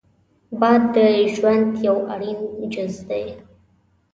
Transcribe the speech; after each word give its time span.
باد 0.59 0.81
د 0.95 0.97
ژوند 1.33 1.69
یو 1.87 1.97
اړین 2.13 2.39
جز 2.73 2.93
دی 3.09 3.25